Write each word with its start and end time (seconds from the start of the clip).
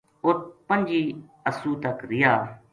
اُت 0.25 0.39
پنجی 0.67 1.01
اُسو 1.47 1.71
تک 1.83 1.97
رہیا 2.09 2.33